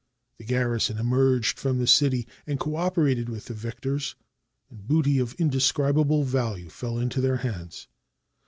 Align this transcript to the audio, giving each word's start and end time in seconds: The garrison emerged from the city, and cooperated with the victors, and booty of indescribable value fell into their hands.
The 0.39 0.45
garrison 0.45 0.97
emerged 0.97 1.59
from 1.59 1.77
the 1.77 1.85
city, 1.85 2.27
and 2.47 2.59
cooperated 2.59 3.29
with 3.29 3.45
the 3.45 3.53
victors, 3.53 4.15
and 4.71 4.87
booty 4.87 5.19
of 5.19 5.35
indescribable 5.35 6.23
value 6.23 6.69
fell 6.71 6.97
into 6.97 7.21
their 7.21 7.37
hands. 7.37 7.87